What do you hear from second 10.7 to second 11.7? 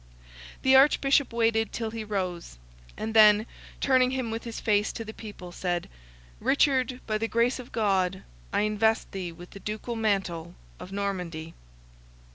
of Normandy!"